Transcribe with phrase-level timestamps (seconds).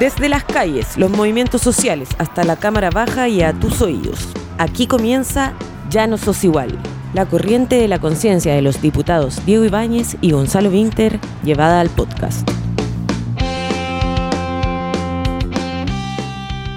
[0.00, 4.30] Desde las calles, los movimientos sociales, hasta la Cámara Baja y a tus oídos.
[4.56, 5.52] Aquí comienza
[5.90, 6.78] Ya no sos igual.
[7.12, 11.90] La corriente de la conciencia de los diputados Diego Ibáñez y Gonzalo Winter llevada al
[11.90, 12.48] podcast.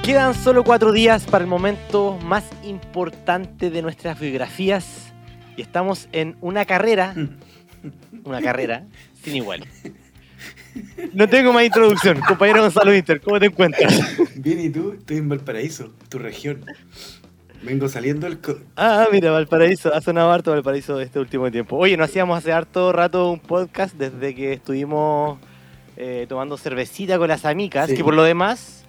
[0.03, 5.13] Quedan solo cuatro días para el momento más importante de nuestras biografías
[5.55, 7.15] y estamos en una carrera,
[8.25, 8.83] una carrera
[9.23, 9.65] sin igual.
[11.13, 14.17] No tengo más introducción, compañero Gonzalo Inter, ¿cómo te encuentras?
[14.35, 14.93] Bien, ¿y tú?
[14.97, 16.65] Estoy en Valparaíso, tu región.
[17.63, 18.39] Vengo saliendo del...
[18.75, 21.77] Ah, mira, Valparaíso, ha sonado harto Valparaíso este último tiempo.
[21.77, 25.39] Oye, nos hacíamos hace harto rato un podcast desde que estuvimos
[25.95, 28.83] eh, tomando cervecita con las amigas, que por lo demás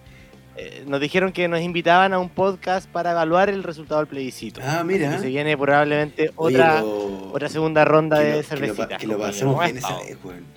[0.56, 4.60] eh, nos dijeron que nos invitaban a un podcast para evaluar el resultado del plebiscito.
[4.64, 5.18] Ah, mira.
[5.18, 8.96] Se viene probablemente otra, otra segunda ronda de cervecita.
[8.96, 10.53] Que lo, pasemos bien esa vez, weón.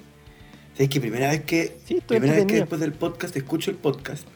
[0.77, 1.75] ¿Sabes que primera vez que,
[2.05, 4.27] primera vez que después del podcast escucho el podcast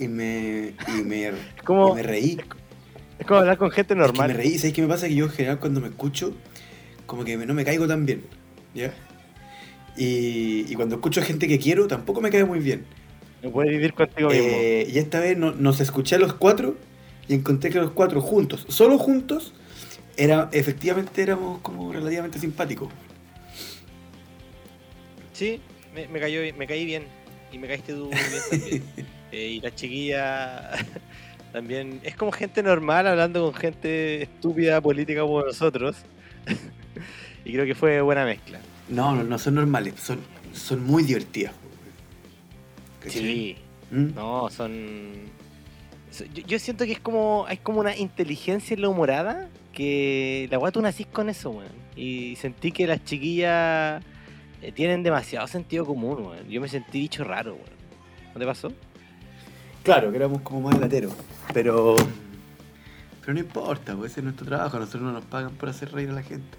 [0.00, 1.32] y me, y me,
[1.94, 2.38] me reí?
[3.18, 4.28] Es como hablar con gente normal.
[4.28, 4.56] me reí.
[4.56, 5.06] ¿Sabes qué me pasa?
[5.06, 6.32] Que yo en general cuando me escucho,
[7.04, 8.22] como que no me caigo tan bien.
[8.74, 8.94] ¿Ya?
[9.98, 12.86] Y, y cuando escucho a gente que quiero, tampoco me cae muy bien.
[13.42, 14.46] No puedes vivir contigo mismo.
[14.46, 16.74] Eh, y esta vez nos escuché a los cuatro
[17.28, 19.52] y encontré que los cuatro juntos, solo juntos,
[20.16, 22.88] era, efectivamente éramos como relativamente simpáticos.
[25.34, 25.60] Sí,
[25.94, 27.04] me, cayó, me caí bien.
[27.52, 28.82] Y me caíste tú bien también.
[29.32, 30.70] Eh, y la chiquilla
[31.52, 32.00] también.
[32.04, 35.96] Es como gente normal hablando con gente estúpida política como nosotros.
[37.44, 38.60] y creo que fue buena mezcla.
[38.88, 40.20] No, no, no son normales, son,
[40.52, 41.52] son muy divertidas.
[43.08, 43.56] Sí.
[43.90, 44.14] ¿Mm?
[44.14, 45.12] No, son.
[46.46, 47.44] Yo, siento que es como.
[47.48, 51.72] Hay como una inteligencia en la humorada que la guata tú nacís con eso, weón.
[51.96, 54.00] Y sentí que las chiquillas
[54.64, 56.48] eh, tienen demasiado sentido común, weón.
[56.48, 57.74] Yo me sentí dicho raro, weón.
[58.32, 58.72] ¿No te pasó?
[59.82, 61.12] Claro, que éramos como más lateros.
[61.52, 61.96] Pero.
[63.20, 64.78] Pero no importa, pues ese es nuestro trabajo.
[64.78, 66.56] Nosotros no nos pagan por hacer reír a la gente.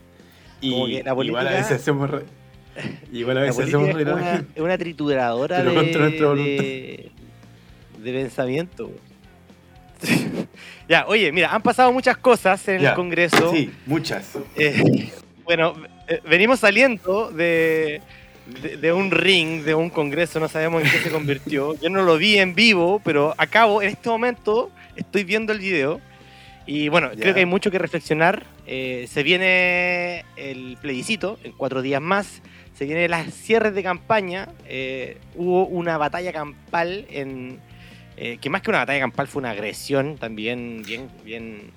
[0.62, 1.42] Y la política...
[1.42, 2.26] igual a veces hacemos reír.
[3.12, 4.52] Igual a veces hacemos reír a la gente.
[4.56, 7.12] Es una trituradora de,
[8.04, 8.92] de, pensamiento.
[10.90, 13.52] ya, oye, mira, han pasado muchas cosas en el Congreso.
[13.52, 14.38] Sí, muchas.
[14.58, 15.10] Eh,
[15.46, 15.74] bueno,
[16.28, 18.02] venimos saliendo de,
[18.80, 21.74] de, un ring, de un Congreso, no sabemos en qué se convirtió.
[21.82, 26.02] Yo no lo vi en vivo, pero acabo, en este momento, estoy viendo el video.
[26.68, 28.44] Y bueno, creo que hay mucho que reflexionar.
[28.66, 32.42] Eh, se viene el plebiscito en cuatro días más
[32.76, 34.50] se vienen las cierres de campaña.
[34.68, 37.60] Eh, hubo una batalla campal en.
[38.18, 41.72] Eh, que más que una batalla campal fue una agresión también bien, bien,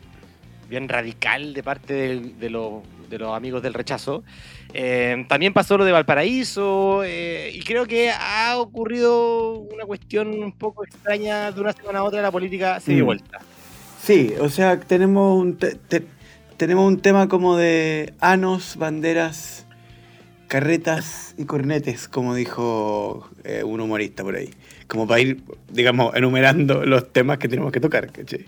[0.68, 2.82] bien radical de parte de, los
[3.34, 4.24] amigos del rechazo.
[4.74, 10.84] Eh, también pasó lo de Valparaíso y creo que ha ocurrido una cuestión un poco
[10.84, 13.06] extraña de una semana a otra, la política se dio mm.
[13.06, 13.40] vuelta.
[14.02, 15.58] Sí, o sea, tenemos un,
[16.56, 19.66] tenemos un tema como de anos, banderas
[20.48, 24.50] carretas y cornetes, como dijo eh, un humorista por ahí.
[24.88, 28.46] Como para ir, digamos, enumerando los temas que tenemos que tocar, ¿cachai?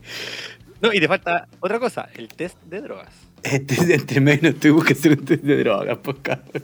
[0.80, 3.12] No, y te falta otra cosa, el test de drogas.
[3.42, 6.62] Este, entre medio tuvimos que hacer un test de drogas, pues cabrón.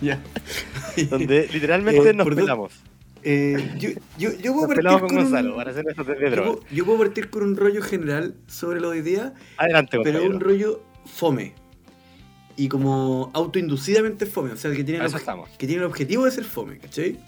[0.00, 0.22] ya.
[1.10, 2.72] Donde literalmente eh, nos pelamos.
[3.24, 6.64] Eh, yo, yo, yo, puedo partir con, Gonzalo para hacer test de drogas.
[6.70, 9.34] Yo, puedo partir con un rollo general sobre lo de día.
[9.58, 11.54] Adelante, Pero un rollo fome
[12.56, 15.12] y como autoinducidamente fome, o sea, que tiene, el,
[15.58, 17.18] que tiene el objetivo de ser fome, ¿cachai?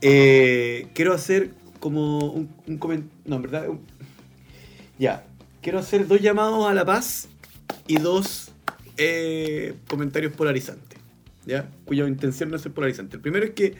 [0.00, 1.50] Eh, quiero hacer
[1.80, 3.66] como un, comentario, no, en verdad,
[4.98, 5.26] ya,
[5.60, 7.28] quiero hacer dos llamados a la paz
[7.86, 8.52] y dos
[8.96, 10.98] eh, comentarios polarizantes,
[11.46, 11.68] ¿ya?
[11.84, 13.16] Cuya intención no es ser polarizante.
[13.16, 13.74] El primero es que,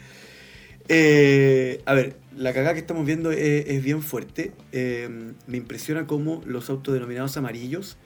[0.88, 4.53] eh, a ver, la cagada que estamos viendo es, bien fuerte.
[4.72, 7.97] me impresiona cómo los autodenominados amarillos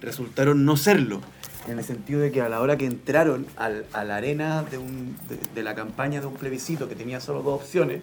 [0.00, 1.20] resultaron no serlo
[1.68, 5.16] en el sentido de que a la hora que entraron a la arena de, un,
[5.54, 8.02] de, la campaña de un plebiscito que tenía solo dos opciones,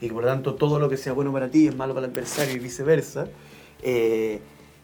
[0.00, 2.06] y que por lo tanto todo lo que sea bueno para ti es malo para
[2.06, 3.26] el adversario y viceversa,
[3.82, 4.40] eh,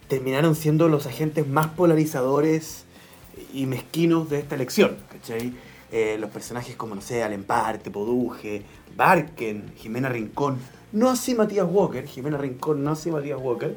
[0.09, 2.85] terminaron siendo los agentes más polarizadores
[3.53, 4.97] y mezquinos de esta elección.
[5.93, 8.63] Eh, los personajes como, no sé, Alemparte, Poduje,
[8.97, 10.59] Barken, Jimena Rincón,
[10.93, 13.77] no así Matías Walker, Jimena Rincón, no así Matías Walker,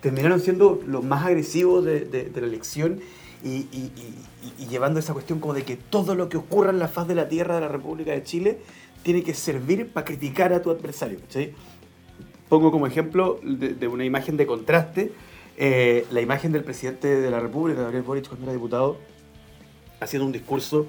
[0.00, 3.00] terminaron siendo los más agresivos de la elección
[3.44, 3.66] y,
[4.68, 7.28] llevando esa cuestión como de que todo lo que ocurra en la faz de la
[7.28, 8.58] tierra de la República de Chile
[9.02, 11.18] tiene que servir para criticar a tu adversario.
[12.48, 15.12] Pongo como ejemplo de, una imagen de contraste
[15.62, 18.96] eh, la imagen del presidente de la República, Gabriel Boric, cuando era diputado,
[20.00, 20.86] haciendo un discurso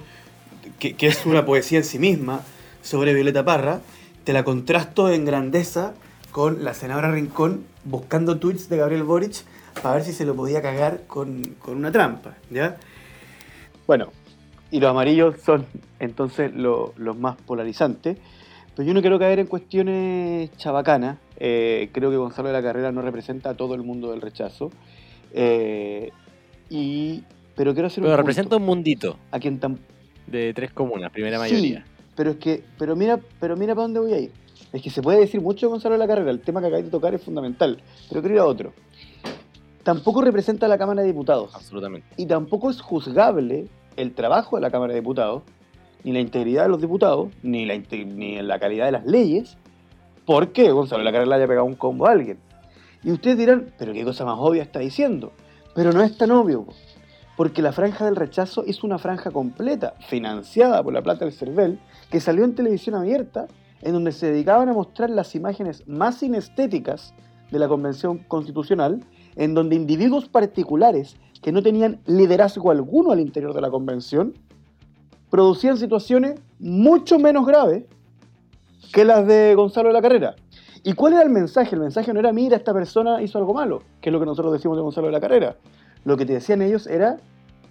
[0.79, 2.41] que, es una poesía en sí misma
[2.81, 3.81] sobre Violeta Parra,
[4.23, 5.93] te la contrasto en grandeza
[6.31, 9.43] con la senadora Rincón buscando tweets de Gabriel Boric
[9.83, 12.77] para ver si se lo podía cagar con, una trampa, ¿ya?
[13.87, 14.13] Bueno,
[14.71, 15.65] y los amarillos son
[15.99, 18.19] entonces los más polarizantes.
[18.75, 21.17] Pero yo no quiero caer en cuestiones chabacanas.
[21.37, 24.71] Eh, creo que Gonzalo de la Carrera no representa a todo el mundo del rechazo.
[25.33, 26.11] Eh,
[26.69, 27.23] y,
[27.55, 29.17] pero quiero hacer pero representa un mundito.
[29.31, 29.79] A quien tan...
[30.27, 31.83] De tres comunas, primera mayoría.
[32.15, 34.31] pero es que, pero mira, pero mira para dónde voy a ir.
[34.71, 36.85] Es que se puede decir mucho de Gonzalo de la Carrera, el tema que acabáis
[36.85, 37.81] de tocar es fundamental.
[38.07, 38.73] Pero quiero ir a otro.
[39.83, 41.53] Tampoco representa a la Cámara de Diputados.
[41.53, 42.07] Absolutamente.
[42.15, 43.65] Y tampoco es juzgable
[43.97, 45.43] el trabajo de la Cámara de Diputados,
[46.03, 49.57] ni la integridad de los diputados, ni la, ni la calidad de las leyes,
[50.25, 52.37] porque Gonzalo de la Carrera le haya pegado un combo a alguien.
[53.03, 55.31] Y ustedes dirán, pero qué cosa más obvia está diciendo.
[55.73, 56.65] Pero no es tan obvio,
[57.37, 61.79] porque la franja del rechazo es una franja completa, financiada por la plata del CERVEL,
[62.09, 63.47] que salió en televisión abierta,
[63.81, 67.13] en donde se dedicaban a mostrar las imágenes más inestéticas
[67.49, 69.03] de la Convención Constitucional,
[69.35, 74.33] en donde individuos particulares que no tenían liderazgo alguno al interior de la Convención,
[75.31, 77.85] producían situaciones mucho menos graves
[78.93, 80.35] que las de Gonzalo de la Carrera.
[80.83, 81.73] ¿Y cuál era el mensaje?
[81.73, 84.51] El mensaje no era, mira, esta persona hizo algo malo, que es lo que nosotros
[84.53, 85.55] decimos de Gonzalo de la Carrera.
[86.03, 87.17] Lo que te decían ellos era,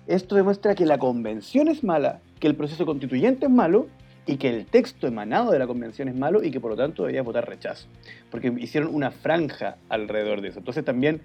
[0.06, 3.88] esto demuestra que la convención es mala, que el proceso constituyente es malo
[4.26, 7.02] y que el texto emanado de la convención es malo y que por lo tanto
[7.02, 7.88] debería votar rechazo.
[8.30, 10.60] Porque hicieron una franja alrededor de eso.
[10.60, 11.20] Entonces también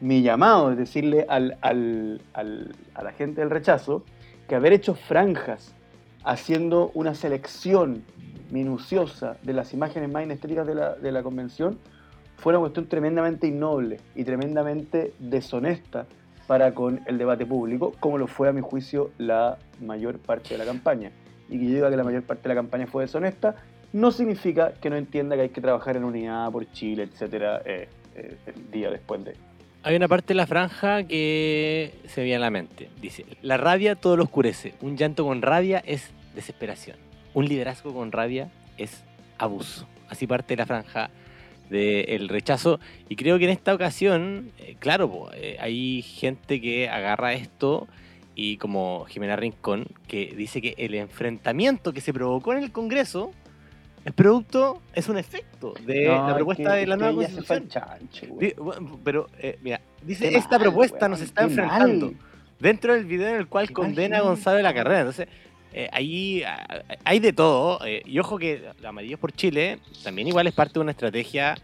[0.00, 4.04] mi llamado es decirle a la gente del rechazo
[4.48, 5.74] que haber hecho franjas
[6.24, 8.04] haciendo una selección
[8.50, 11.78] minuciosa de las imágenes más inestéticas de la, de la convención
[12.36, 16.06] fue una cuestión tremendamente innoble y tremendamente deshonesta
[16.46, 20.58] para con el debate público, como lo fue a mi juicio la mayor parte de
[20.58, 21.10] la campaña.
[21.48, 23.56] Y que yo diga que la mayor parte de la campaña fue deshonesta,
[23.92, 27.88] no significa que no entienda que hay que trabajar en unidad por Chile, etcétera, eh,
[28.14, 29.34] eh, el día después de.
[29.84, 32.88] Hay una parte de la franja que se me viene a la mente.
[33.00, 34.74] Dice, la rabia todo lo oscurece.
[34.80, 36.96] Un llanto con rabia es desesperación
[37.34, 39.04] un liderazgo con rabia es
[39.38, 39.86] abuso.
[40.08, 41.10] Así parte la franja
[41.68, 42.80] del rechazo.
[43.08, 47.88] Y creo que en esta ocasión, eh, claro, eh, hay gente que agarra esto
[48.36, 53.32] y como Jimena Rincón, que dice que el enfrentamiento que se provocó en el Congreso
[54.04, 57.68] es producto, es un efecto de la propuesta de la nueva constitución.
[59.02, 62.12] pero, eh, mira, dice, esta propuesta nos está enfrentando
[62.60, 65.00] dentro del video en el cual condena a Gonzalo de la Carrera.
[65.00, 65.28] Entonces,
[65.76, 66.42] eh, ahí
[67.04, 67.84] hay de todo.
[67.84, 71.56] Eh, y ojo que la Amarillos por Chile también igual es parte de una estrategia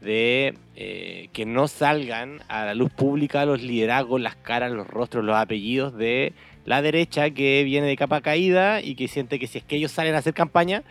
[0.00, 5.24] de eh, que no salgan a la luz pública los liderazgos, las caras, los rostros,
[5.24, 6.32] los apellidos de
[6.64, 9.92] la derecha que viene de capa caída y que siente que si es que ellos
[9.92, 10.82] salen a hacer campaña,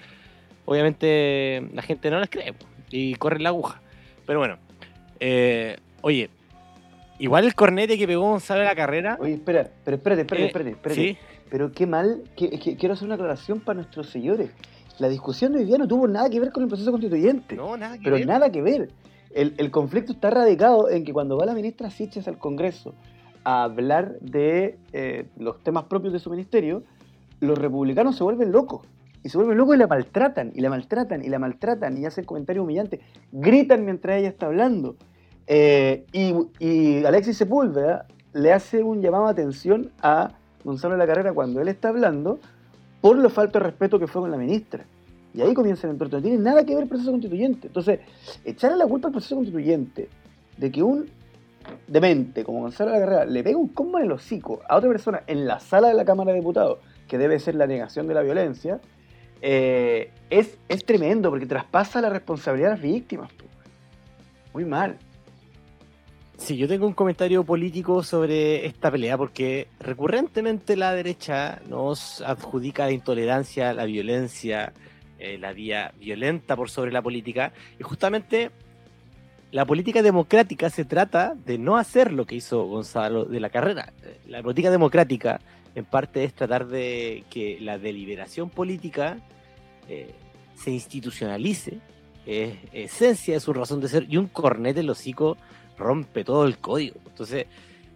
[0.65, 2.54] obviamente la gente no les cree
[2.89, 3.81] y corre la aguja.
[4.25, 4.57] Pero bueno,
[6.01, 6.30] oye,
[7.19, 9.18] igual el cornete que pegó Gonzalo la carrera.
[9.19, 10.71] Oye, espera, pero espérate, espérate, espérate.
[10.71, 11.01] espérate.
[11.01, 11.18] ¿sí?
[11.54, 12.50] Pero qué mal, que,
[12.80, 14.50] quiero hacer una aclaración para nuestros señores.
[14.98, 17.56] La discusión de hoy día no tuvo nada que ver con el proceso constituyente.
[17.56, 18.89] No, nada que pero nada que ver.
[19.36, 22.95] El, conflicto está radicado en que cuando va la ministra Siches al Congreso
[23.44, 26.83] a hablar de eh, los temas propios de su ministerio,
[27.40, 28.81] los republicanos se vuelven locos.
[29.23, 32.25] Y se vuelven locos y la maltratan, y la maltratan, y la maltratan, y hacen
[32.25, 32.99] comentarios humillantes.
[33.31, 34.97] Gritan mientras ella está hablando.
[35.47, 40.31] Eh, y, Alexis Sepúlveda le hace un llamado de atención a
[40.63, 42.39] Gonzalo de la Carrera cuando él está hablando
[43.01, 44.85] por lo falta de respeto que fue con la ministra.
[45.33, 46.18] Y ahí comienza el entorno.
[46.18, 47.68] No tiene nada que ver el proceso constituyente.
[47.68, 47.99] Entonces,
[48.45, 50.09] echarle la culpa al proceso constituyente
[50.57, 51.09] de que un
[51.87, 54.89] demente como Gonzalo de la Carrera le pega un combo en el hocico a otra
[54.89, 58.13] persona en la sala de la Cámara de Diputados, que debe ser la negación de
[58.13, 58.80] la violencia,
[59.45, 63.30] eh, es, es tremendo porque traspasa la responsabilidad a las víctimas.
[64.54, 64.97] Muy mal.
[66.38, 72.85] Sí, yo tengo un comentario político sobre esta pelea porque recurrentemente la derecha nos adjudica
[72.85, 74.71] la intolerancia, la violencia,
[75.19, 78.50] eh, la vía violenta por sobre la política y justamente
[79.52, 83.92] la política democrática se trata de no hacer lo que hizo Gonzalo de la Carrera.
[84.26, 85.42] La política democrática
[85.75, 89.18] en parte es tratar de que la deliberación política
[89.89, 90.13] eh,
[90.56, 91.80] se institucionalice,
[92.25, 95.37] es esencia de su razón de ser y un cornet del hocico
[95.77, 96.95] rompe todo el código.
[97.07, 97.47] Entonces,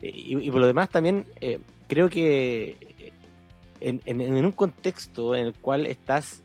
[0.02, 2.76] eh, y, por lo demás también eh, creo que
[3.80, 6.44] en, un contexto en el cual estás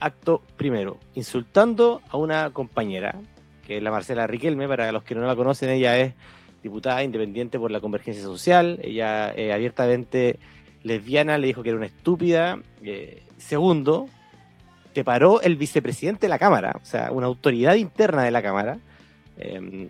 [0.00, 3.20] acto primero, insultando a una compañera,
[3.66, 6.14] que es la Marcela Riquelme, para los que no la conocen, ella es
[6.62, 10.38] diputada independiente por la convergencia social, ella abiertamente
[10.82, 12.60] lesbiana, le dijo que era una estúpida.
[13.38, 14.08] segundo,
[14.92, 18.78] te paró el vicepresidente de la Cámara, o sea, una autoridad interna de la Cámara.
[19.38, 19.88] Em,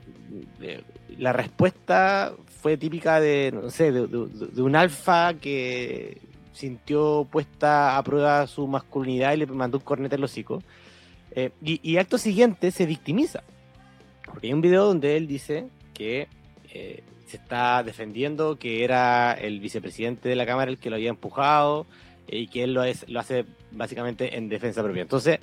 [1.18, 6.18] la respuesta fue típica de, no sé, de, un alfa que
[6.52, 10.62] sintió puesta a prueba su masculinidad y le mandó un cornete al hocico.
[11.32, 13.42] Eh, y, acto siguiente se victimiza.
[14.26, 16.28] Porque hay un video donde él dice que
[16.72, 21.10] eh, se está defendiendo que era el vicepresidente de la Cámara el que lo había
[21.10, 21.86] empujado
[22.28, 25.02] eh, y que él lo, es, lo hace básicamente en defensa propia.
[25.02, 25.38] Entonces,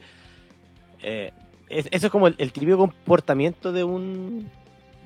[1.01, 4.49] eso es como el, el típico comportamiento de un,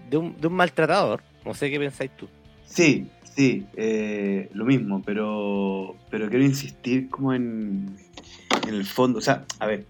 [0.09, 1.21] de un, de un maltratador.
[1.45, 2.27] No sé qué pensáis tú.
[2.65, 7.97] Sí, sí, eh, lo mismo, pero, pero quiero insistir como en,
[8.67, 9.19] en el fondo.
[9.19, 9.85] O sea, a ver,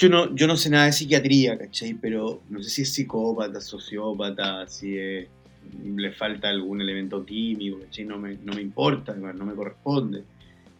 [0.00, 1.92] yo no, yo no sé nada de psiquiatría, ¿cachai?
[1.92, 8.06] Pero no sé si es psicópata, sociópata, si le falta algún elemento químico, ¿cachai?
[8.06, 10.24] No me, no me importa, no me corresponde.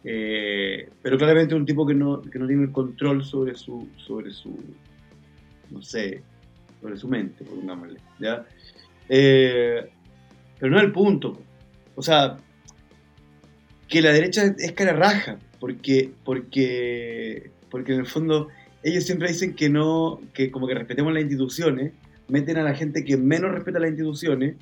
[0.03, 3.87] Eh, pero claramente es un tipo que no, que no tiene el control sobre su,
[3.95, 4.57] sobre su,
[5.69, 6.23] no sé,
[6.81, 8.43] sobre su mente, pongámosle, ¿ya?
[9.07, 9.87] Eh,
[10.59, 11.39] pero no es el punto.
[11.93, 12.37] O sea,
[13.87, 18.47] que la derecha es cara raja, porque, porque, porque en el fondo
[18.83, 21.93] ellos siempre dicen que no, que como que respetemos las instituciones,
[22.27, 24.55] meten a la gente que menos respeta las instituciones,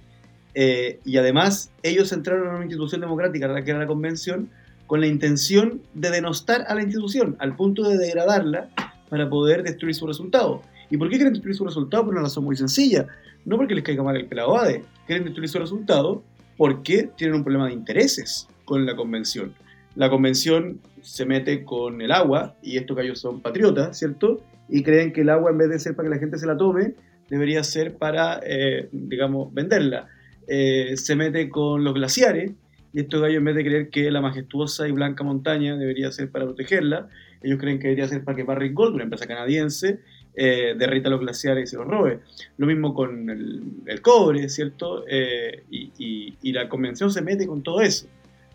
[0.56, 4.50] eh, y además ellos entraron a una institución democrática, que era la convención,
[4.88, 8.70] con la intención de denostar a la institución, al punto de degradarla
[9.10, 10.64] para poder destruir su resultado.
[10.90, 12.06] ¿Y por qué quieren destruir su resultado?
[12.06, 13.08] Por una razón muy sencilla.
[13.46, 14.84] No porque les caiga mal el pelado ADE.
[15.06, 16.24] Quieren destruir su resultado
[16.58, 19.54] porque tienen un problema de intereses con la convención.
[19.96, 24.44] La convención se mete con el agua, y estos gallos son patriotas, ¿cierto?
[24.68, 26.58] Y creen que el agua, en vez de ser para que la gente se la
[26.58, 26.94] tome,
[27.30, 30.08] debería ser para, eh, digamos, venderla.
[30.48, 32.52] Eh, se mete con los glaciares,
[32.92, 36.32] y estos gallos, en vez de creer que la majestuosa y blanca montaña debería ser
[36.32, 37.08] para protegerla,
[37.42, 40.00] ellos creen que debería ser para que Barrick Gold, una empresa canadiense,
[40.36, 42.20] eh, derrita los glaciares y se los robe.
[42.58, 45.04] Lo mismo con el, cobre, ¿cierto?
[45.08, 48.08] Eh, y, la convención se mete con todo eso,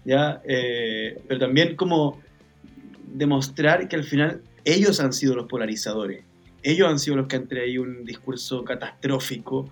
[0.05, 0.41] ¿ya?
[0.45, 2.21] Eh, pero también como
[3.13, 6.25] demostrar que al final ellos han sido los polarizadores,
[6.63, 9.71] ellos han sido los que han traído un discurso catastrófico.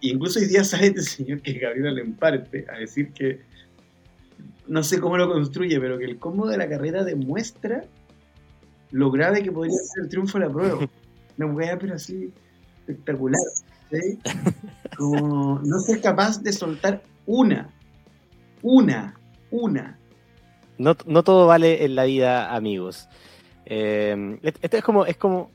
[0.00, 3.40] incluso hoy día sale este señor que es Gabriel Emparte a decir que
[4.68, 7.84] no sé cómo lo construye, pero que el combo de la carrera demuestra
[8.90, 10.88] lo grave que podría ser el triunfo de la prueba.
[11.38, 12.32] Una weá, pero así
[12.80, 13.40] espectacular.
[14.96, 17.70] Como no ser capaz de soltar una,
[18.62, 19.18] una,
[19.50, 19.98] una.
[20.78, 23.08] No, no todo vale en la vida, amigos.
[23.66, 25.50] Eh, esto es como, es como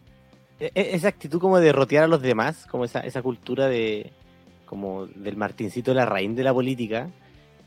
[0.59, 4.11] e, e, esa actitud como de rotear a los demás, como esa, esa cultura de
[4.65, 7.09] como del Martincito de la raíz de la política,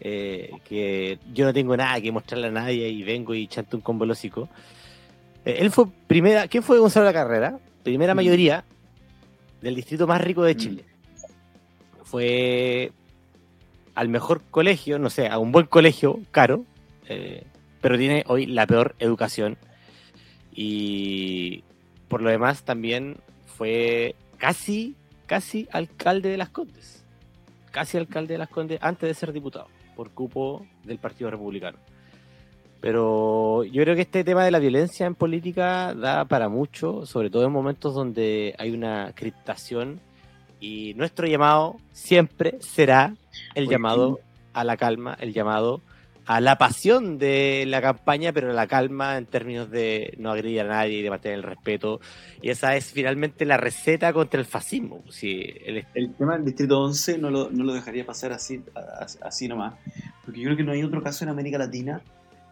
[0.00, 3.82] eh, que yo no tengo nada que mostrarle a nadie y vengo y chanto un
[3.82, 4.48] combo lógico.
[5.44, 6.48] Eh, él fue primera.
[6.48, 7.58] ¿Quién fue Gonzalo de la Carrera?
[7.82, 8.16] Primera mm.
[8.16, 8.64] mayoría
[9.60, 10.58] del distrito más rico de mm.
[10.58, 10.84] Chile.
[12.02, 12.92] Fue
[13.96, 16.64] al mejor colegio, no sé, a un buen colegio caro,
[17.08, 17.44] eh,
[17.80, 19.56] pero tiene hoy la peor educación.
[20.54, 21.64] Y
[22.08, 27.04] por lo demás también fue casi, casi alcalde de las Condes.
[27.72, 31.78] Casi alcalde de las Condes antes de ser diputado por cupo del Partido Republicano.
[32.82, 37.30] Pero yo creo que este tema de la violencia en política da para mucho, sobre
[37.30, 40.00] todo en momentos donde hay una criptación
[40.60, 43.14] y nuestro llamado siempre será
[43.54, 44.20] el llamado
[44.52, 45.82] a la calma, el llamado
[46.26, 50.60] a la pasión de la campaña, pero a la calma en términos de no agredir
[50.62, 52.00] a nadie y de mantener el respeto.
[52.42, 55.04] Y esa es finalmente la receta contra el fascismo.
[55.22, 55.84] el...
[56.18, 58.60] tema del Distrito 11 no lo, no lo dejaría pasar así,
[59.22, 59.74] así nomás,
[60.24, 62.02] porque yo creo que no hay otro caso en América Latina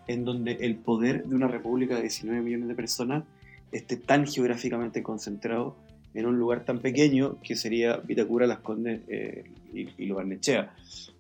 [0.06, 3.24] en donde el poder de una república de 19 millones de personas
[3.72, 5.74] esté tan geográficamente concentrado
[6.14, 10.75] en un lugar tan pequeño que sería Vitacura, Las Condes eh, y, y Lo Barnechea.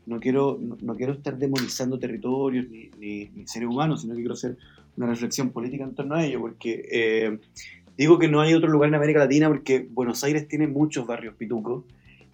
[0.06, 4.56] No quiero, no, quiero estar demonizando territorios ni, ni, seres humanos, sino que quiero hacer
[4.96, 7.38] una reflexión política en torno a ello, porque eh,
[7.96, 11.34] digo que no hay otro lugar en América Latina porque Buenos Aires tiene muchos barrios
[11.34, 11.84] pitucos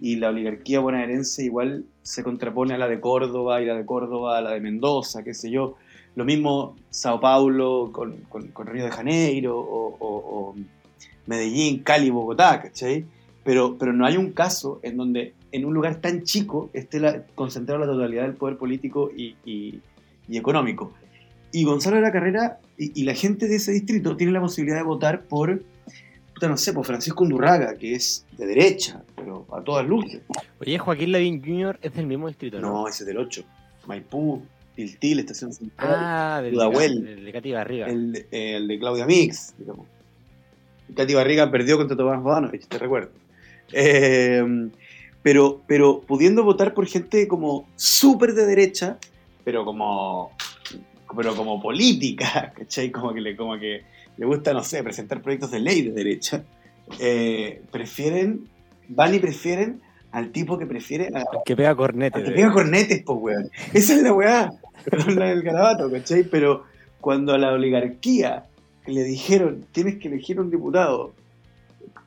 [0.00, 4.38] y la oligarquía bonaerense igual se contrapone a la de Córdoba y la de Córdoba
[4.38, 5.76] a la de Mendoza, qué sé yo.
[6.16, 10.54] Lo mismo Sao Paulo con, con, Río de Janeiro o,
[11.30, 13.04] Medellín, Cali, Bogotá, ¿cachai?
[13.44, 17.22] Pero, pero no hay un caso en donde en un lugar tan chico esté la,
[17.36, 19.80] concentrado la totalidad del poder político y, y,
[20.36, 20.92] económico.
[21.52, 24.82] Y Gonzalo de la Carrera y, la gente de ese distrito tiene la posibilidad de
[24.82, 25.62] votar por,
[26.40, 30.22] no sé, por Francisco Undurraga, que es de derecha, pero a todas luces.
[30.60, 31.78] Oye, Joaquín Lavín Jr.
[31.80, 32.70] es del mismo distrito, ¿no?
[32.72, 33.42] No, ese es del 8.
[33.86, 34.42] Maipú,
[34.74, 37.86] Tiltil, Estación Central, ah, del, de Katy Barriga.
[37.86, 39.86] El, el, de Claudia Mix, digamos.
[40.96, 43.10] Katy Barriga perdió contra Tomás Bodanovich, te recuerdo.
[43.72, 44.70] Eh,
[45.22, 48.98] pero, pero pudiendo votar por gente como súper de derecha,
[49.44, 50.32] pero como,
[51.16, 52.90] pero como política, ¿cachai?
[52.90, 53.82] Como que, le, como que
[54.16, 56.44] le gusta, no sé, presentar proyectos de ley de derecha,
[56.98, 58.48] eh, prefieren,
[58.88, 59.80] van y prefieren
[60.12, 61.10] al tipo que prefiere.
[61.44, 62.24] que pega cornetes.
[62.24, 63.50] que pega cornetes, pues, weón.
[63.72, 64.52] Esa es la weá.
[64.84, 66.24] Perdón la del garabato, ¿cachai?
[66.24, 66.64] Pero
[67.00, 68.46] cuando a la oligarquía
[68.90, 71.12] le dijeron, tienes que elegir un diputado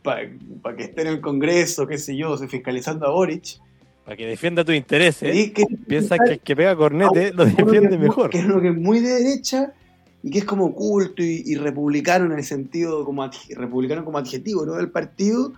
[0.03, 0.27] para
[0.75, 3.59] que esté en el Congreso, qué sé yo, fiscalizando a Boric.
[4.05, 5.51] Para que defienda tus intereses.
[5.51, 8.29] Que, Piensa que el que pega cornete lo defiende mejor.
[8.29, 9.73] Que es lo que es muy de derecha
[10.21, 14.75] y que es como oculto y, republicano en el sentido, como republicano como adjetivo, ¿no?
[14.75, 15.53] Del partido,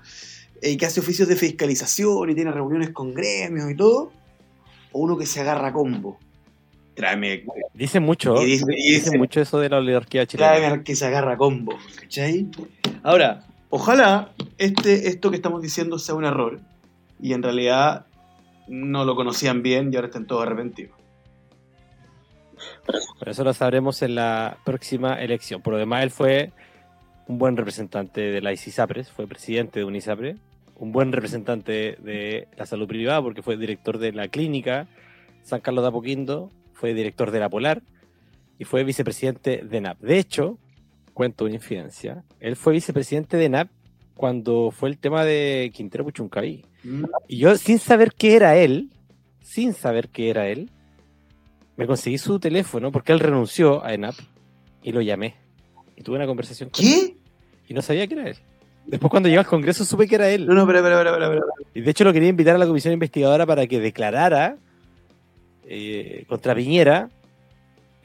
[0.62, 4.12] eh, y que hace oficios de fiscalización y tiene reuniones con gremios y todo.
[4.92, 6.20] O uno que se agarra a combo.
[6.96, 7.44] Tráeme.
[7.74, 8.42] Dice mucho.
[8.42, 10.56] Y dice, mucho eso de la oligarquía chilena.
[10.56, 11.78] Tráeme que se agarra combo.
[12.00, 12.48] ¿Cachai?
[13.04, 13.46] Ahora,
[13.78, 16.62] Ojalá este, esto que estamos diciendo sea un error
[17.20, 18.06] y en realidad
[18.70, 20.98] no lo conocían bien y ahora están todos arrepentidos.
[23.20, 25.62] Por eso lo sabremos en la próxima elección.
[25.62, 26.52] Por lo demás, él fue
[27.28, 30.38] un buen representante de la ICISAPRES, fue presidente de UNISAPRE,
[30.78, 34.88] un buen representante de la salud privada porque fue director de la clínica
[35.44, 37.82] San Carlos de Apoquindo, fue director de la Polar
[38.60, 40.00] y fue vicepresidente de NAP.
[40.02, 40.60] De hecho,
[41.14, 42.24] cuento una infidencia.
[42.40, 43.70] Él fue vicepresidente de NAP
[44.16, 46.66] cuando fue el tema de Quintero Puchuncaví.
[46.84, 47.06] Mm.
[47.28, 48.90] Y yo, sin saber qué era él,
[49.42, 50.70] sin saber qué era él,
[51.78, 54.16] me conseguí su teléfono porque él renunció a ENAP
[54.84, 55.36] y lo llamé.
[55.96, 57.16] Y tuve una conversación con ¿Qué?
[57.68, 58.38] Y no sabía que era él.
[58.86, 60.46] Después cuando llegó al Congreso supe que era él.
[60.46, 61.46] No, no, espera, espera, espera, espera.
[61.74, 64.58] Y de hecho lo quería invitar a la comisión investigadora para que declarara
[65.68, 67.10] eh, contra Piñera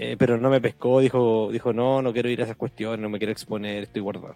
[0.03, 3.11] eh, pero no me pescó, dijo, dijo, no, no quiero ir a esas cuestiones, no
[3.11, 4.35] me quiero exponer, estoy guardado.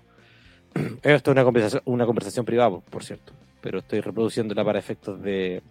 [1.03, 3.33] Esto es una conversación, una conversación privada, por cierto,
[3.63, 5.63] pero estoy reproduciéndola para efectos de,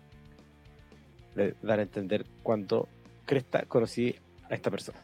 [1.61, 2.87] dar a entender cuánto
[3.23, 4.15] cresta conocí
[4.49, 4.97] a esta persona.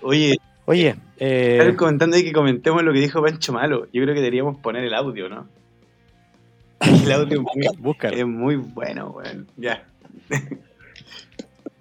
[0.00, 0.34] Oye,
[0.64, 3.86] Oye, eh, comentando ahí que comentemos lo que dijo Pancho Malo.
[3.92, 5.46] Yo creo que deberíamos poner el audio, ¿no?
[6.80, 9.44] El audio es muy, es muy bueno, bueno.
[9.56, 9.86] Ya.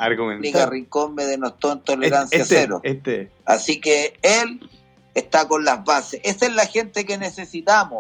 [0.02, 0.72] Argumentar.
[0.72, 2.82] Rincón me denostó en tolerancia este, cero.
[2.82, 3.30] Este.
[3.46, 4.68] Así que él
[5.14, 6.20] está con las bases.
[6.24, 8.00] Esa es la gente que necesitamos.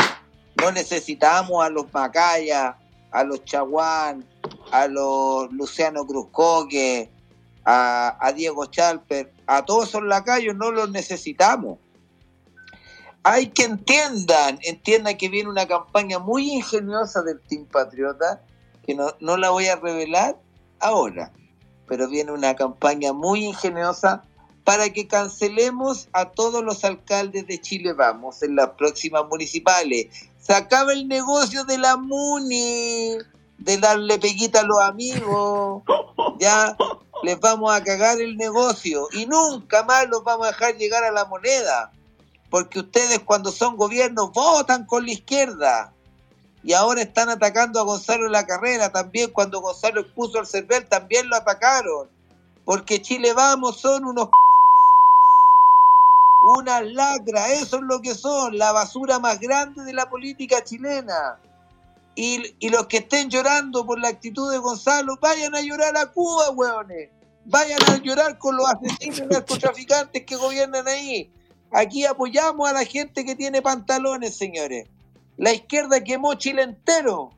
[0.59, 2.75] No necesitamos a los Macaya,
[3.11, 4.25] a los Chaguán,
[4.71, 7.11] a los Luciano Cruzcoque,
[7.65, 11.77] a, a Diego Chalper, a todos esos lacayos no los necesitamos.
[13.21, 18.41] Hay que entiendan, entiendan que viene una campaña muy ingeniosa del Team Patriota,
[18.83, 20.39] que no, no la voy a revelar
[20.79, 21.31] ahora
[21.91, 24.23] pero viene una campaña muy ingeniosa
[24.63, 30.07] para que cancelemos a todos los alcaldes de Chile Vamos en las próximas municipales.
[30.39, 33.17] Se acaba el negocio de la MUNI,
[33.57, 35.83] de darle peguita a los amigos.
[36.39, 36.77] Ya
[37.23, 41.11] les vamos a cagar el negocio y nunca más los vamos a dejar llegar a
[41.11, 41.91] la moneda.
[42.49, 45.93] Porque ustedes cuando son gobiernos votan con la izquierda
[46.63, 49.31] y ahora están atacando a Gonzalo en la carrera también.
[49.31, 52.09] Cuando Gonzalo expuso al CERVEL también lo atacaron.
[52.65, 54.29] Porque Chile Vamos son unos
[56.43, 61.37] una lacra, eso es lo que son, la basura más grande de la política chilena.
[62.15, 66.07] Y, y, los que estén llorando por la actitud de Gonzalo, vayan a llorar a
[66.07, 67.09] Cuba, hueones.
[67.45, 71.29] Vayan a llorar con los asesinos narcotraficantes que gobiernan ahí.
[71.71, 74.87] Aquí apoyamos a la gente que tiene pantalones, señores.
[75.41, 77.31] La izquierda quemó Chile entero.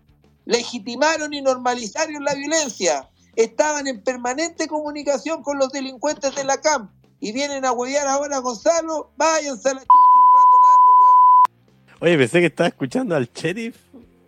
[0.44, 3.10] Legitimaron y normalizaron la violencia.
[3.38, 6.90] Estaban en permanente comunicación con los delincuentes de la CAM.
[7.22, 9.12] Y vienen a huevear ahora a Gonzalo.
[9.16, 12.02] Váyanse a la chucha un rato largo, weón.
[12.02, 13.78] Oye, pensé que estaba escuchando al sheriff.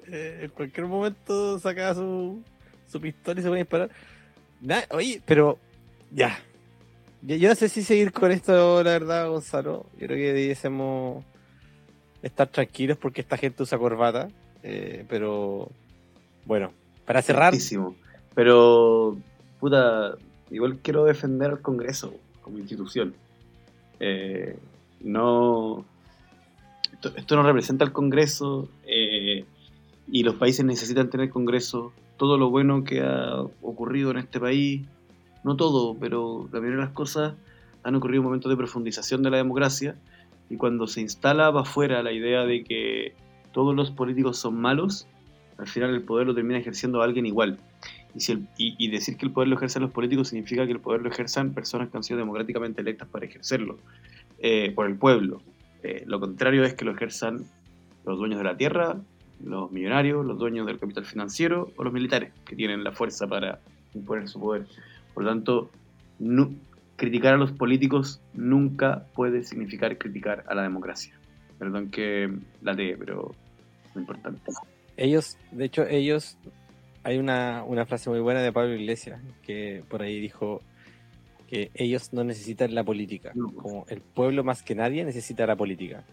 [0.08, 2.42] Eh, en cualquier momento sacaba su,
[2.90, 4.88] su pistola y se ponía a disparar.
[4.92, 5.60] oye, pero
[6.12, 6.40] ya.
[7.24, 9.86] Yo no sé si seguir con esto, la verdad, Gonzalo.
[10.00, 11.26] Yo creo que debiésemos
[12.26, 14.30] estar tranquilos porque esta gente usa corbata.
[14.64, 15.70] Eh, pero
[16.46, 16.72] bueno,
[17.06, 17.54] para cerrar.
[18.34, 19.18] Pero,
[19.60, 20.16] puta,
[20.50, 23.14] igual quiero defender al Congreso como institución.
[24.00, 24.58] Eh,
[25.02, 25.86] no.
[27.16, 29.46] Esto, no representa al Congreso eh,
[30.08, 31.94] y los países necesitan tener Congreso.
[32.18, 34.88] Todo lo bueno que ha ocurrido en este país,
[35.44, 37.34] no todo, pero la mayoría de las cosas
[37.84, 39.96] han ocurrido momentos de profundización de la democracia
[40.50, 43.14] y cuando se instala para afuera la idea de que
[43.52, 45.08] todos los políticos son malos,
[45.58, 47.58] Al final el poder lo termina ejerciendo alguien igual.
[48.14, 51.02] Y, si y, decir que el poder lo ejercen los políticos significa que el poder
[51.02, 53.78] lo ejerzan personas que han sido democráticamente electas para ejercerlo,
[54.40, 55.42] eh, por el pueblo.
[55.84, 57.46] Eh, lo contrario es que lo ejerzan
[58.06, 58.98] los dueños de la tierra,
[59.44, 63.60] los millonarios, los dueños del capital financiero o los militares, que tienen la fuerza para
[63.94, 64.66] imponer su poder.
[65.14, 65.70] Por lo tanto,
[66.96, 71.14] criticar a los políticos nunca puede significar criticar a la democracia.
[71.60, 72.30] Perdón que
[72.62, 73.34] la dé, pero
[73.90, 74.52] es importante.
[74.98, 76.38] Ellos, de hecho, ellos,
[77.04, 80.62] hay una, una frase muy buena de Pablo Iglesias, que por ahí dijo
[81.48, 86.04] que ellos no necesitan la política, como el pueblo más que nadie necesita la política,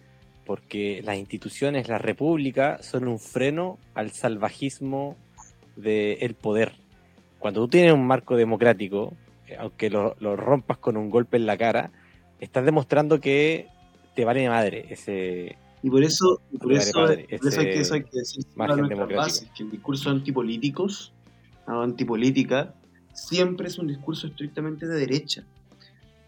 [0.45, 5.17] porque las instituciones, la república, son un freno al salvajismo
[5.77, 6.73] del poder.
[7.39, 9.15] Cuando tú tienes un marco democrático,
[9.59, 11.91] aunque lo, rompas con un golpe en la cara,
[12.41, 13.69] estás demostrando que
[14.15, 15.57] te vale madre ese.
[15.83, 17.39] Y por eso, por eso, hay que,
[18.13, 18.47] decir
[19.55, 21.13] que el discurso antipolíticos,
[21.67, 22.75] antipolítica,
[23.13, 25.45] siempre es un discurso estrictamente de derecha.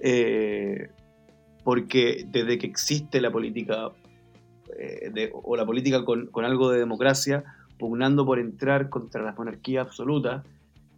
[0.00, 0.88] Eh,
[1.62, 3.90] porque desde que existe la política
[4.78, 7.44] eh, o la política con, con, algo de democracia,
[7.78, 10.42] pugnando por entrar contra la monarquía absoluta,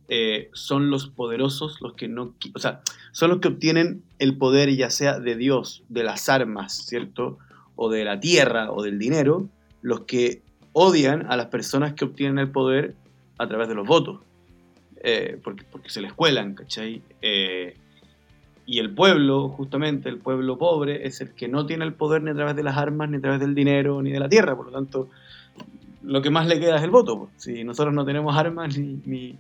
[0.09, 2.81] eh, son los poderosos los que no, o sea,
[3.13, 7.39] son los que obtienen el poder ya sea de Dios, de las armas, ¿cierto?
[7.75, 9.49] O de la tierra o del dinero,
[9.83, 10.43] los que
[10.73, 12.95] odian a las personas que obtienen el poder
[13.39, 14.21] a través de los votos,
[15.03, 17.03] eh, porque, se les cuelan, ¿cachai?
[17.23, 17.77] Eh,
[18.67, 22.31] y el pueblo, justamente, el pueblo pobre, es el que no tiene el poder ni
[22.31, 24.57] a través de las armas, ni a través del dinero, ni de la tierra.
[24.57, 25.09] Por lo tanto,
[26.03, 27.29] lo que más le queda es el voto.
[27.37, 29.37] Si nosotros no tenemos armas ni,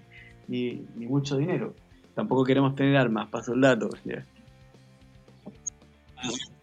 [0.48, 1.74] mucho dinero.
[2.14, 4.00] Tampoco queremos tener armas para soldados.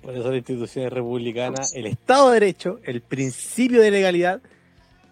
[0.02, 4.41] Por eso las instituciones republicanas, el Estado de Derecho, el principio de legalidad,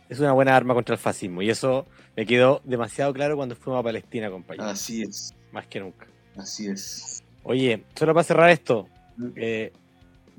[0.09, 1.41] es una buena arma contra el fascismo.
[1.41, 4.67] Y eso me quedó demasiado claro cuando fuimos a Palestina, compañero.
[4.67, 5.33] Así es.
[5.51, 6.07] Más que nunca.
[6.35, 7.23] Así es.
[7.43, 9.29] Oye, solo para cerrar esto, mm.
[9.35, 9.71] eh,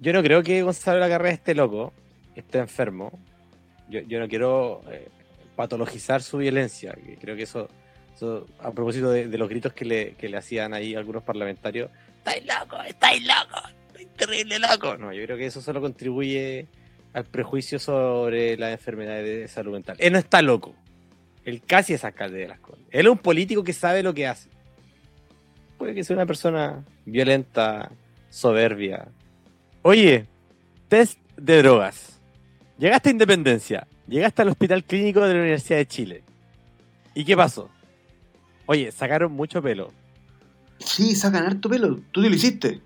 [0.01, 1.92] yo no creo que Gonzalo la carrera esté loco,
[2.35, 3.18] esté enfermo.
[3.88, 5.09] Yo, no quiero eh,
[5.55, 7.68] patologizar su violencia, creo que eso
[8.61, 12.87] a propósito de, los gritos que le, hacían ahí algunos parlamentarios, ¡estáis locos!
[12.87, 13.62] ¡estáis locos!
[13.88, 14.96] ¡estáis terrible loco!
[14.96, 16.66] No, yo creo que eso solo contribuye
[17.12, 19.96] al prejuicio sobre las enfermedades de salud mental.
[19.98, 20.75] Él no está loco.
[21.44, 22.87] Él casi es alcalde de las Condes.
[22.90, 24.48] Él es un político que sabe lo que hace.
[25.77, 27.90] Puede que sea una persona violenta,
[28.31, 29.09] soberbia.
[29.83, 30.27] Oye,
[30.88, 32.20] test de drogas.
[32.79, 33.87] Llegaste a Independencia.
[34.07, 36.22] Llegaste al Hospital Clínico de la Universidad de Chile.
[37.14, 37.68] ¿Y qué pasó?
[38.66, 39.92] Oye, sacaron mucho pelo.
[40.79, 42.01] Sí, sacan harto pelo.
[42.11, 42.81] ¿Tú te lo hiciste?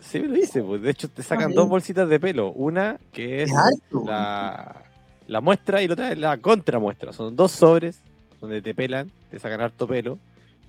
[0.00, 0.62] Sí, me lo hice.
[0.62, 0.82] Pues.
[0.82, 2.52] De hecho, te sacan dos bolsitas de pelo.
[2.52, 3.50] Una que es
[3.92, 4.84] la,
[5.26, 7.12] la, muestra y la otra es la contramuestra.
[7.12, 8.00] Son dos sobres
[8.40, 10.18] donde te pelan, te sacan harto pelo.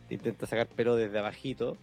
[0.07, 1.77] Te intentas sacar pelo desde abajito.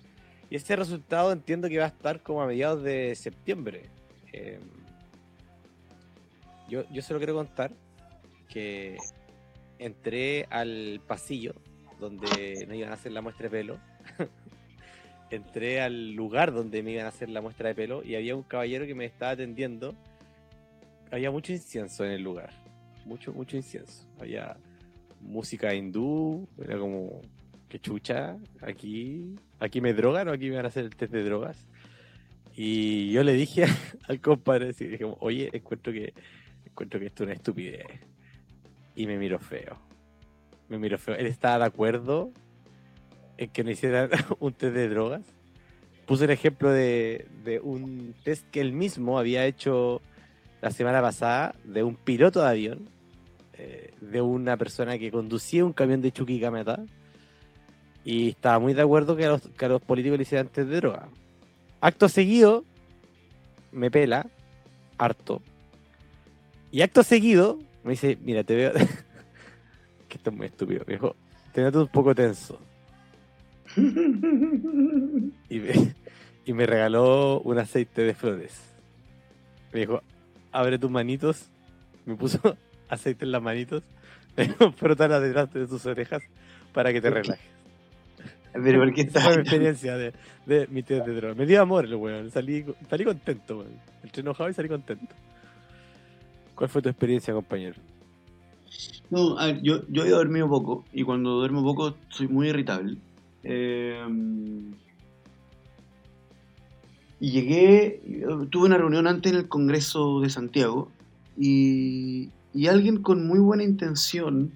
[0.51, 3.91] Y este resultado entiendo que va a estar como a mediados de septiembre.
[4.33, 4.61] Em,
[6.69, 7.73] yo, yo solo quiero contar
[8.49, 8.97] que
[9.79, 11.55] entré al pasillo
[12.05, 13.79] donde me iban a hacer la muestra de pelo.
[15.31, 18.43] Entré al lugar donde me iban a hacer la muestra de pelo y había un
[18.43, 19.95] caballero que me estaba atendiendo.
[21.11, 22.51] Había mucho incienso en el lugar.
[23.07, 24.07] Mucho, mucho incienso.
[24.21, 24.57] Había
[25.21, 26.47] música hindú.
[26.63, 27.23] Era como,
[27.69, 31.25] que chucha, aquí, aquí me drogan o aquí me van a hacer el test de
[31.25, 31.67] drogas.
[32.55, 33.65] Y yo le dije
[34.09, 36.13] al compadre, dije, oye, encuentro que,
[36.67, 37.87] encuentro que esto es una estupidez.
[38.95, 39.94] Y me miró feo
[40.69, 41.15] me miró feo.
[41.15, 42.31] Él estaba de acuerdo
[43.37, 44.09] en que no hiciera
[44.41, 45.23] un test de drogas.
[46.07, 47.27] Puse el ejemplo de,
[47.63, 50.03] un test que él mismo había hecho
[50.61, 52.89] la semana pasada de un piloto de avión,
[53.55, 56.85] eh, de una persona que conducía un camión de Chuquicamata
[58.05, 60.69] y estaba muy de acuerdo que a, los, que a los políticos le hicieran test
[60.69, 61.09] de droga.
[61.81, 62.65] Acto seguido,
[63.73, 64.27] me pela,
[64.99, 65.41] harto.
[66.71, 68.73] Y acto seguido, me dice, mira, te veo,
[70.15, 70.85] esto es muy estúpido.
[70.87, 71.17] Dijo,
[71.53, 72.61] tenés un poco tenso.
[73.77, 75.95] y, me,
[76.45, 78.61] y me regaló un aceite de flores.
[79.73, 80.03] Me dijo,
[80.53, 81.51] abre tus manitos.
[82.07, 82.39] Me puso
[82.89, 83.83] aceite en las manitos.
[84.37, 86.23] Me dijo, frotala detrás de tus orejas
[86.73, 87.55] para que te relajes.
[88.53, 89.21] Pero ¿por qué está?
[89.21, 90.13] Fue mi experiencia de,
[90.47, 91.35] de mi test de droga.
[91.35, 92.31] Me dio amor el weón.
[92.31, 93.81] Salí, salí contento, weón.
[94.03, 95.15] Entré enojado y salí contento.
[96.55, 97.75] ¿Cuál fue tu experiencia, compañero?
[99.11, 102.97] No, yo, yo he dormido poco y cuando duermo poco soy muy irritable.
[103.43, 104.03] Eh,
[107.21, 108.03] y llegué,
[108.51, 110.91] tuve una reunión antes en el Congreso de Santiago
[111.39, 114.53] y, y alguien con muy buena intención,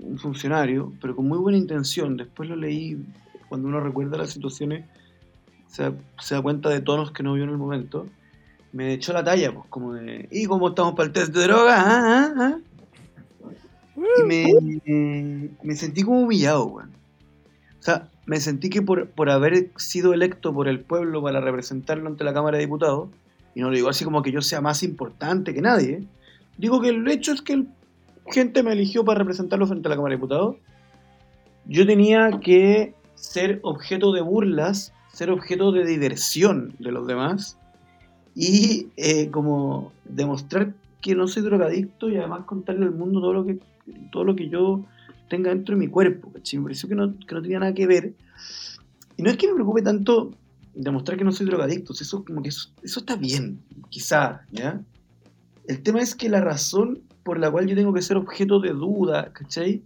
[0.00, 2.98] un funcionario, pero con muy buena intención, después lo leí
[3.48, 4.84] cuando uno recuerda las situaciones,
[5.66, 8.06] se, da cuenta de tonos que no vio en el momento,
[8.72, 11.74] me echó la talla, pues como de, ¿y cómo estamos para el test de droga?
[11.78, 12.58] ¿Ah, ah, ah?
[14.18, 16.90] Y me, me, sentí como humillado, weón.
[17.78, 22.08] O sea, me sentí que por, por haber sido electo por el pueblo para representarlo
[22.08, 23.08] ante la Cámara de Diputados,
[23.54, 26.04] y no lo digo así como que yo sea más importante que nadie,
[26.56, 27.68] digo que el hecho es que el
[28.30, 30.56] gente me eligió para representarlo frente a la Cámara de Diputados,
[31.66, 37.58] yo tenía que ser objeto de burlas, ser objeto de diversión de los demás
[38.34, 43.44] y eh, como demostrar que no soy drogadicto y además contarle al mundo todo lo
[43.44, 43.58] que,
[44.10, 44.84] todo lo que yo
[45.28, 46.32] tenga dentro de mi cuerpo.
[46.32, 48.14] Me pareció que no, que no tenía nada que ver.
[49.16, 50.32] Y no es que me preocupe tanto
[50.74, 54.80] demostrar que no soy drogadicto, eso, como que eso, eso está bien, quizá, ¿ya?
[55.66, 58.70] El tema es que la razón por la cual yo tengo que ser objeto de
[58.70, 59.82] duda, ¿cachai?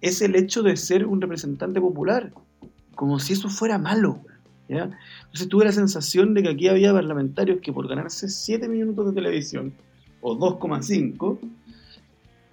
[0.00, 2.32] Es el hecho de ser un representante popular.
[2.96, 4.20] Como si eso fuera malo,
[4.68, 4.90] ¿ya?
[5.24, 9.12] Entonces tuve la sensación de que aquí había parlamentarios que por ganarse 7 minutos de
[9.12, 9.72] televisión,
[10.22, 11.38] o 2,5,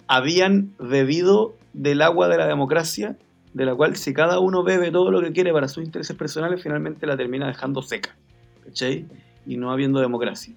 [0.08, 3.16] habían bebido del agua de la democracia,
[3.54, 6.62] de la cual si cada uno bebe todo lo que quiere para sus intereses personales,
[6.62, 8.16] finalmente la termina dejando seca,
[8.64, 9.06] ¿cachai?
[9.46, 10.54] Y no habiendo democracia.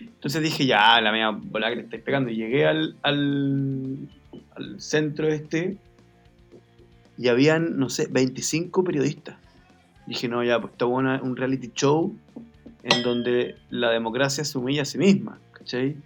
[0.00, 2.30] Entonces dije, ya, la media bola que le estáis pegando.
[2.30, 4.08] Y llegué al, al,
[4.78, 5.76] centro este
[7.18, 9.36] y habían, no sé, 25 periodistas.
[10.06, 12.14] Dije, no, ya, pues está bueno un reality show
[12.82, 15.96] en donde la democracia se humilla a sí misma, ¿cachai?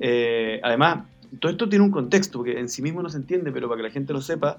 [0.00, 1.04] Eh, además,
[1.40, 3.88] todo esto tiene un contexto, porque en sí mismo no se entiende, pero para que
[3.88, 4.58] la gente lo sepa,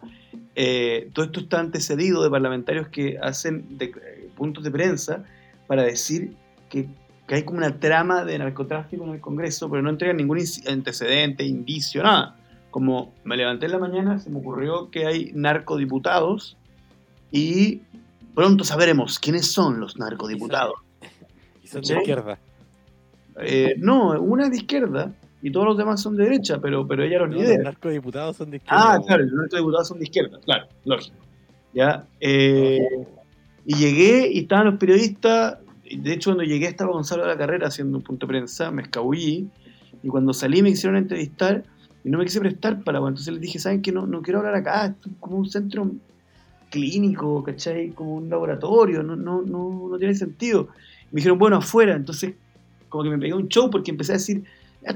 [0.55, 5.23] eh, todo esto está antecedido de parlamentarios que hacen eh, puntos de prensa
[5.67, 6.35] para decir
[6.69, 6.87] que
[7.27, 11.43] que hay como una trama de narcotráfico en el Congreso, pero no entregan ningún antecedente,
[11.43, 12.37] indicio, nada.
[12.69, 16.57] Como me levanté en la mañana, se me ocurrió que hay narcodiputados
[17.31, 17.81] y
[18.33, 20.75] pronto sabremos quiénes son los narcodiputados.
[21.63, 22.39] ¿Y son de izquierda?
[23.39, 27.19] Eh, no, una de izquierda y todos los demás son de derecha, pero, pero ella
[27.19, 27.57] no, ni idea.
[27.57, 28.93] Los narcodiputados son de izquierda.
[28.93, 31.17] Ah, claro, los narcodiputados son de izquierda, claro, lógico.
[31.73, 32.05] ¿Ya?
[32.19, 32.79] Eh,
[33.65, 35.57] y llegué y estaban los periodistas
[35.97, 38.83] de hecho, cuando llegué estaba Gonzalo de la Carrera haciendo un punto de prensa, me
[38.83, 39.49] escabullí,
[40.01, 41.63] y cuando salí me hicieron entrevistar
[42.03, 43.91] y no me quise prestar para, entonces les dije, ¿saben qué?
[43.91, 45.89] No, no quiero hablar acá, esto es como un centro
[46.69, 47.89] clínico, ¿cachai?
[47.91, 50.69] Como un laboratorio, no, no, no, no tiene sentido.
[51.11, 52.33] me dijeron, bueno, afuera, entonces
[52.89, 54.43] como que me pegué un show porque empecé a decir,
[54.85, 54.93] eh,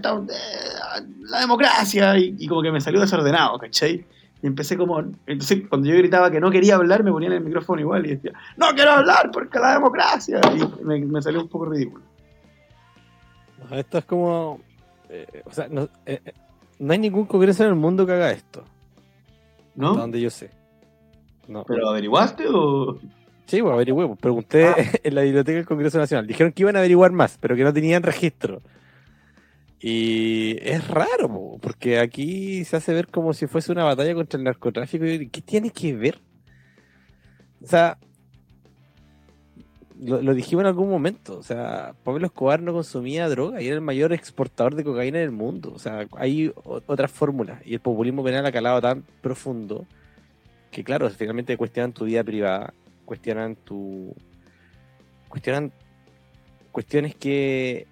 [1.30, 4.06] la democracia, y, y como que me salió desordenado, ¿cachai?
[4.42, 5.00] Y empecé como.
[5.00, 8.34] Entonces, cuando yo gritaba que no quería hablar, me ponían el micrófono igual y decía,
[8.56, 10.40] ¡No quiero hablar porque la democracia!
[10.54, 12.04] Y me, salió un poco ridículo.
[13.72, 14.60] esto es como.
[15.10, 16.34] Eh, o sea, no, eh, eh,
[16.80, 18.64] no, hay ningún congreso en el mundo que haga esto.
[19.76, 19.94] ¿No?
[19.94, 20.50] donde yo sé.
[21.48, 21.64] No.
[21.64, 23.00] ¿Pero averiguaste o.?
[23.46, 24.06] Sí, bueno, averigué.
[24.06, 24.76] Pues, pregunté ah.
[25.04, 26.28] en la biblioteca del Congreso Nacional.
[26.28, 28.62] Dijeron que iban a averiguar más, pero que no tenían registro.
[29.80, 34.44] Y es raro, porque aquí se hace ver como si fuese una batalla contra el
[34.44, 35.06] narcotráfico.
[35.06, 36.20] ¿Qué tiene que ver?
[37.64, 38.00] O sea,
[40.00, 41.38] lo, dijimos en algún momento.
[41.38, 45.32] O sea, Pablo Escobar no consumía droga y era el mayor exportador de cocaína del
[45.32, 45.72] mundo.
[45.74, 47.62] O sea, hay otras fórmulas.
[47.66, 49.86] Y el populismo penal ha calado tan profundo
[50.72, 52.74] que, claro, finalmente cuestionan tu vida privada,
[53.06, 54.16] cuestionan tu.
[55.30, 55.72] cuestionan
[56.72, 57.88] cuestiones que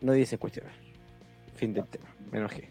[0.00, 0.85] no dicen cuestionar.
[1.56, 2.06] Fin del tema.
[2.30, 2.68] Me enojé.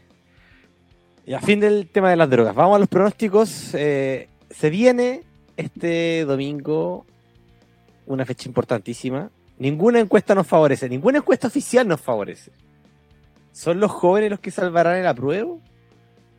[1.25, 2.53] Y a fin del tema de las drogas.
[2.55, 3.73] Vamos a los pronósticos.
[3.73, 5.23] Eh, se viene
[5.57, 7.05] este domingo
[8.05, 9.29] una fecha importantísima.
[9.57, 12.51] Ninguna encuesta nos favorece, ninguna encuesta oficial nos favorece.
[13.51, 15.61] ¿Son los jóvenes los que salvarán el apruebo?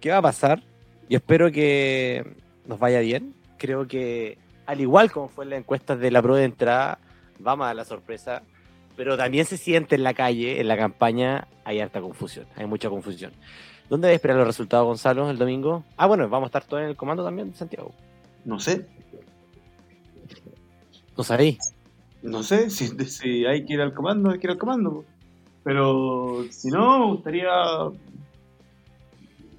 [0.01, 0.63] ¿Qué va a pasar?
[1.09, 3.35] Yo espero que nos vaya bien.
[3.59, 6.99] Creo que, al igual como fue en la encuesta de la prueba de entrada,
[7.39, 8.43] vamos a la sorpresa
[8.97, 12.89] pero también se siente en la calle, en la campaña, hay harta confusión, hay mucha
[12.89, 13.33] confusión.
[13.89, 15.85] ¿Dónde debe esperar los resultados, Gonzalo, el domingo?
[15.97, 17.93] Ah, bueno, vamos a estar todos en el comando también, Santiago.
[18.45, 18.87] No sé.
[21.17, 21.59] ¿No sabéis?
[22.23, 25.05] No sé, si, hay que ir al comando, hay que ir al comando.
[25.63, 27.51] Pero si no, me gustaría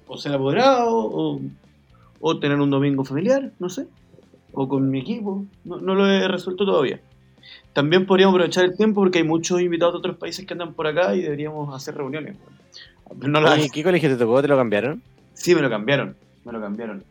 [0.06, 1.40] o ser apoderado o,
[2.20, 3.86] o tener un domingo familiar, no sé.
[4.52, 5.44] O con mi equipo.
[5.64, 7.00] No, no lo he resuelto todavía.
[7.72, 10.86] También podríamos aprovechar el tiempo porque hay muchos invitados de otros países que andan por
[10.86, 12.36] acá y deberíamos hacer reuniones.
[13.16, 13.40] No
[13.72, 14.42] ¿Qué colegio te tocó?
[14.42, 15.02] ¿Te lo cambiaron?
[15.34, 16.16] Sí, me lo cambiaron.
[16.44, 17.04] Me lo cambiaron.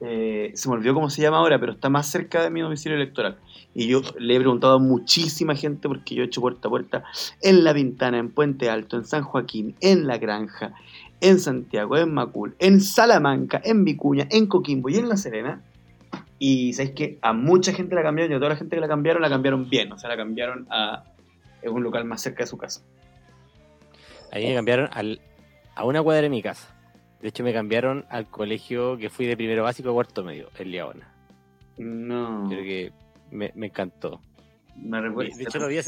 [0.00, 2.96] eh, se me olvidó cómo se llama ahora, pero está más cerca de mi domicilio
[2.96, 3.38] electoral.
[3.74, 7.04] Y yo le he preguntado a muchísima gente, porque yo he hecho puerta a puerta
[7.42, 10.72] en La Pintana, en Puente Alto, en San Joaquín, en La Granja,
[11.20, 15.62] en Santiago, en Macul, en Salamanca, en Vicuña, en Coquimbo y en La Serena.
[16.38, 18.88] Y sabéis que a mucha gente la cambiaron y a toda la gente que la
[18.88, 19.92] cambiaron, la cambiaron bien.
[19.92, 21.04] O sea, la cambiaron a
[21.64, 22.82] un local más cerca de su casa.
[24.30, 25.20] Ahí me cambiaron al,
[25.74, 26.74] a una cuadra de mi casa.
[27.20, 30.70] De hecho, me cambiaron al colegio que fui de primero básico a cuarto medio, en
[30.70, 31.12] Liaona.
[31.78, 32.48] No.
[32.48, 32.92] Creo que
[33.30, 34.20] me, encantó.
[34.76, 35.36] Me recuerda.
[35.36, 35.78] De hecho, lo vi,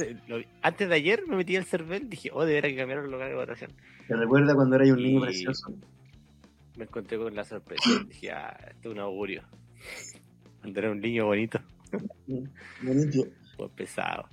[0.62, 3.28] antes de ayer me metí al CERVEL dije, oh, de veras que cambiaron el local
[3.28, 3.72] de votación.
[4.08, 5.72] ¿Te recuerda cuando era un niño precioso?
[6.76, 7.90] Me encontré con la sorpresa.
[8.08, 9.42] dije, ah, esto es un augurio.
[10.64, 11.61] Era un niño bonito.
[12.83, 13.27] Bonito.
[13.57, 14.29] Pues pesado.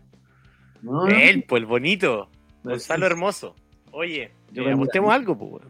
[0.81, 2.29] No, Él, pues el bonito.
[2.63, 3.55] Gonzalo Hermoso.
[3.91, 5.63] Oye, yo apostemos algo, pues.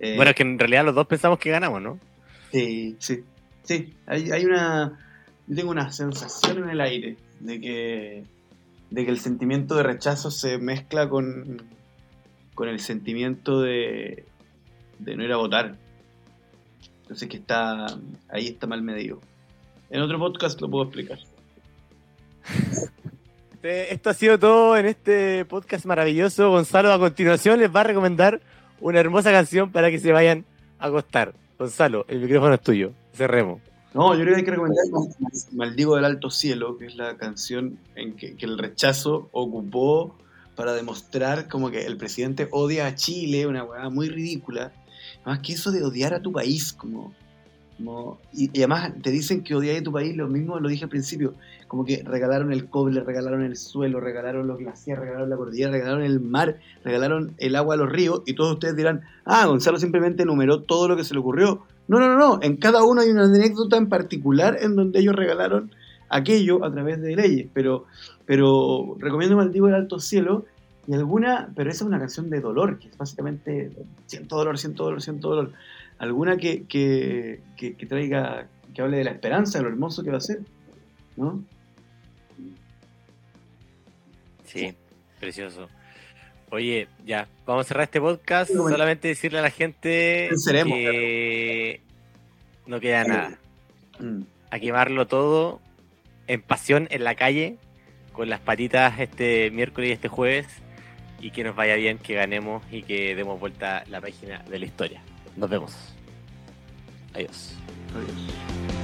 [0.00, 1.98] Eh, bueno, es que en realidad los dos pensamos que ganamos, ¿no?
[2.52, 3.24] Sí, sí.
[3.62, 4.98] Sí, hay, hay una.
[5.46, 8.24] Yo tengo una sensación en el aire de que,
[8.90, 11.62] de que el sentimiento de rechazo se mezcla con,
[12.54, 14.24] con el sentimiento de,
[14.98, 15.76] de no ir a votar.
[17.08, 17.86] Entonces que está
[18.28, 19.18] ahí está mal medido.
[19.88, 21.18] En otro podcast lo puedo explicar.
[23.62, 26.50] Esto ha sido todo en este podcast maravilloso.
[26.50, 28.42] Gonzalo a continuación les va a recomendar
[28.78, 30.44] una hermosa canción para que se vayan
[30.78, 31.32] a acostar.
[31.58, 32.92] Gonzalo, el micrófono es tuyo.
[33.14, 33.62] Cerremos.
[33.94, 34.84] No, yo creo que hay que recomendar
[35.52, 40.14] Maldigo del Alto Cielo, que es la canción en que, que, el rechazo ocupó
[40.56, 44.72] para demostrar como que el presidente odia a Chile, una weá muy ridícula.
[45.28, 47.12] Más que eso de odiar a tu país, como
[48.32, 51.34] y, además te dicen que odiáis a tu país, lo mismo lo dije al principio,
[51.66, 56.02] como que regalaron el cobre, regalaron el suelo, regalaron los glaciares, regalaron la cordillera, regalaron
[56.02, 60.22] el mar, regalaron el agua a los ríos, y todos ustedes dirán, ah, Gonzalo simplemente
[60.22, 61.62] enumeró todo lo que se le ocurrió.
[61.88, 65.14] No, no, no, no, en cada uno hay una anécdota en particular en donde ellos
[65.14, 65.72] regalaron
[66.08, 67.84] aquello a través de leyes, pero,
[68.24, 70.46] pero recomiendo Maldivo el Alto Cielo
[70.88, 73.70] y alguna, pero esa es una canción de dolor, que es básicamente
[74.06, 75.52] siento dolor, siento dolor, siento dolor
[75.98, 80.16] alguna que, que, que, traiga, que hable de la esperanza, de lo hermoso que va
[80.16, 80.40] a ser,
[81.16, 81.44] ¿no?
[84.44, 84.74] Sí,
[85.20, 85.68] precioso.
[86.50, 88.50] Oye, ya, vamos a cerrar este podcast.
[88.50, 91.82] Solamente decirle a la gente que
[92.66, 93.38] no queda nada.
[93.98, 94.22] Mm.
[94.50, 95.60] A quemarlo todo
[96.26, 97.58] en pasión en la calle,
[98.12, 100.46] con las patitas este miércoles y este jueves.
[101.20, 104.66] Y que nos vaya bien, que ganemos y que demos vuelta la página de la
[104.66, 105.02] historia.
[105.36, 105.74] Nos vemos.
[107.14, 107.54] Adiós.
[107.94, 108.77] Adiós.